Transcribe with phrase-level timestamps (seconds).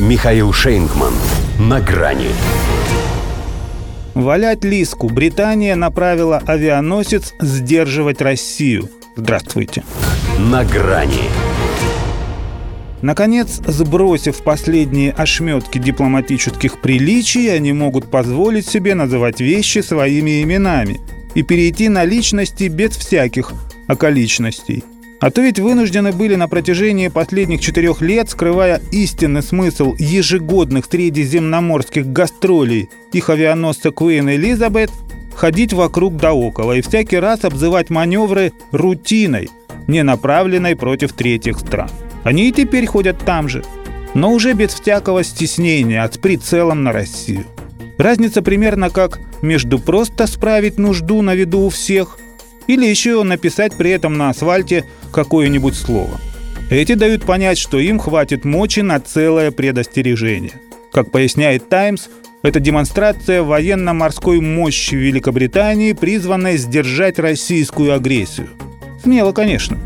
[0.00, 1.12] Михаил Шейнгман.
[1.58, 2.28] На грани.
[4.14, 5.08] Валять Лиску.
[5.08, 8.88] Британия направила авианосец сдерживать Россию.
[9.16, 9.82] Здравствуйте.
[10.38, 11.24] На грани.
[13.02, 21.00] Наконец, сбросив последние ошметки дипломатических приличий, они могут позволить себе называть вещи своими именами
[21.34, 23.52] и перейти на личности без всяких
[23.88, 24.84] околичностей.
[25.20, 32.06] А то ведь вынуждены были на протяжении последних четырех лет, скрывая истинный смысл ежегодных средиземноморских
[32.06, 34.90] гастролей их авианосца Куин Элизабет,
[35.34, 39.50] ходить вокруг да около и всякий раз обзывать маневры рутиной,
[39.88, 41.90] не направленной против третьих стран.
[42.22, 43.64] Они и теперь ходят там же,
[44.14, 47.44] но уже без всякого стеснения, а с прицелом на Россию.
[47.96, 52.18] Разница примерно как между просто справить нужду на виду у всех
[52.68, 56.20] или еще написать при этом на асфальте какое-нибудь слово.
[56.70, 60.52] Эти дают понять, что им хватит мочи на целое предостережение.
[60.92, 62.08] Как поясняет «Таймс»,
[62.42, 68.48] это демонстрация военно-морской мощи Великобритании, призванная сдержать российскую агрессию.
[69.02, 69.76] Смело, конечно.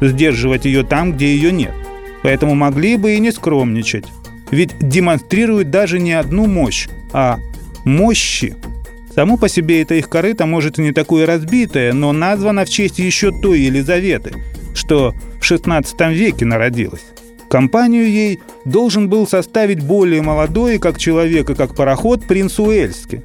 [0.00, 1.72] Сдерживать ее там, где ее нет.
[2.22, 4.04] Поэтому могли бы и не скромничать.
[4.50, 7.38] Ведь демонстрируют даже не одну мощь, а
[7.84, 8.56] мощи.
[9.14, 12.98] Само по себе это их корыто может и не такое разбитое, но названо в честь
[12.98, 14.32] еще той Елизаветы,
[14.74, 17.04] что в XVI веке народилась.
[17.50, 23.20] Компанию ей должен был составить более молодой, как человек и как пароход, принц Уэльский.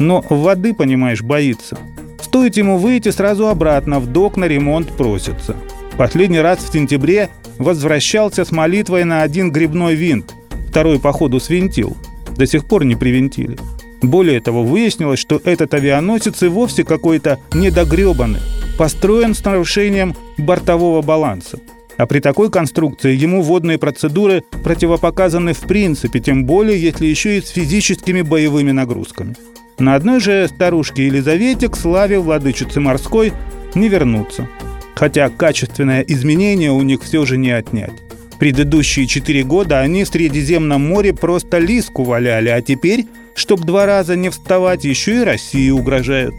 [0.00, 1.78] Но воды, понимаешь, боится.
[2.20, 5.54] Стоит ему выйти, сразу обратно в док на ремонт просится.
[5.96, 7.28] Последний раз в сентябре
[7.58, 10.34] возвращался с молитвой на один грибной винт.
[10.68, 11.96] Второй, походу, свинтил.
[12.36, 13.58] До сих пор не привинтили.
[14.02, 18.40] Более того, выяснилось, что этот авианосец и вовсе какой-то недогребанный,
[18.76, 21.58] построен с нарушением бортового баланса.
[21.96, 27.40] А при такой конструкции ему водные процедуры противопоказаны в принципе, тем более, если еще и
[27.40, 29.34] с физическими боевыми нагрузками.
[29.80, 33.32] На одной же старушке Елизавете к славе владычицы морской
[33.74, 34.48] не вернуться.
[34.94, 37.92] Хотя качественное изменение у них все же не отнять.
[38.38, 43.06] Предыдущие четыре года они в Средиземном море просто лиску валяли, а теперь
[43.38, 46.34] Чтоб два раза не вставать, еще и России угрожают.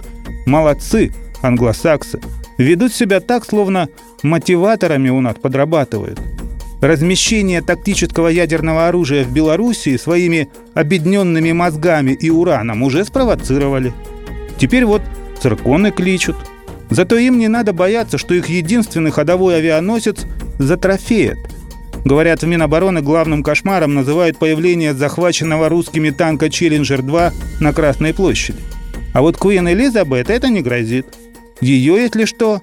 [0.45, 2.19] Молодцы, англосаксы.
[2.57, 3.87] Ведут себя так, словно
[4.21, 6.19] мотиваторами у нас подрабатывают.
[6.81, 13.93] Размещение тактического ядерного оружия в Белоруссии своими обедненными мозгами и ураном уже спровоцировали.
[14.57, 15.01] Теперь вот
[15.41, 16.35] цирконы кличут.
[16.89, 20.25] Зато им не надо бояться, что их единственный ходовой авианосец
[20.57, 21.37] затрофеет–
[22.05, 28.59] Говорят, в Минобороны главным кошмаром называют появление захваченного русскими танка «Челленджер-2» на Красной площади.
[29.13, 31.07] А вот Куин Элизабет это не грозит.
[31.61, 32.61] Ее, если что,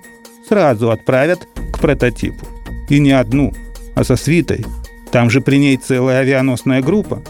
[0.48, 2.46] сразу отправят к прототипу.
[2.88, 3.52] И не одну,
[3.94, 4.64] а со свитой.
[5.12, 7.22] Там же при ней целая авианосная группа.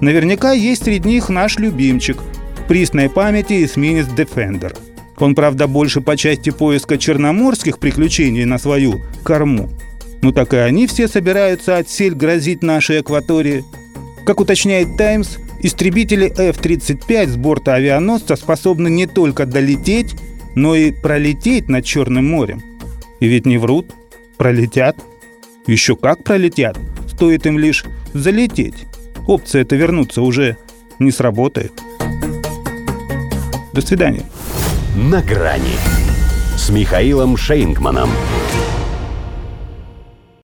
[0.00, 2.16] Наверняка есть среди них наш любимчик
[2.56, 4.74] в присной памяти эсминец Defender.
[5.18, 9.68] Он, правда, больше по части поиска черноморских приключений на свою корму–
[10.22, 13.64] ну так и они все собираются отсель грозить нашей акватории.
[14.26, 20.14] Как уточняет «Таймс», истребители F-35 с борта авианосца способны не только долететь,
[20.54, 22.62] но и пролететь над Черным морем.
[23.20, 23.92] И ведь не врут,
[24.36, 24.96] пролетят.
[25.66, 26.78] Еще как пролетят,
[27.08, 28.86] стоит им лишь залететь.
[29.26, 30.56] Опция это вернуться уже
[30.98, 31.72] не сработает.
[33.72, 34.24] До свидания.
[34.96, 35.76] На грани
[36.56, 38.10] с Михаилом Шейнгманом.